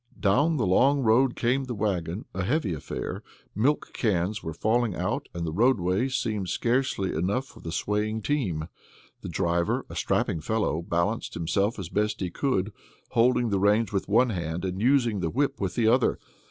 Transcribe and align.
Down 0.19 0.57
the 0.57 0.65
long 0.65 1.01
road 1.01 1.35
came 1.35 1.65
the 1.65 1.75
wagon 1.75 2.25
a 2.33 2.43
heavy 2.43 2.73
affair. 2.73 3.21
Milk 3.53 3.91
cans 3.93 4.41
were 4.41 4.51
falling 4.55 4.95
out 4.95 5.29
and 5.31 5.45
the 5.45 5.51
roadway 5.51 6.07
seemed 6.07 6.49
scarcely 6.49 7.13
enough 7.13 7.45
for 7.45 7.59
the 7.59 7.71
swaying 7.71 8.23
team. 8.23 8.67
The 9.21 9.29
driver, 9.29 9.85
a 9.91 9.95
strapping 9.95 10.41
fellow, 10.41 10.81
balanced 10.81 11.35
himself 11.35 11.77
as 11.77 11.89
best 11.89 12.19
he 12.19 12.31
could, 12.31 12.73
holding 13.09 13.49
the 13.51 13.59
reins 13.59 13.93
with 13.93 14.07
one 14.09 14.31
hand 14.31 14.65
and 14.65 14.81
using 14.81 15.19
the 15.19 15.29
whip 15.29 15.61
with 15.61 15.75
the 15.75 15.87
other. 15.87 16.17